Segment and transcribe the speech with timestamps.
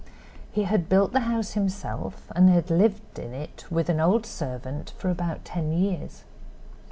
[0.51, 4.89] He had built the house himself and had lived in it with an old servant
[4.97, 6.23] for about ten years.